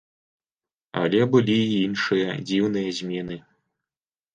[1.01, 3.35] Але былі і іншыя дзіўныя змены.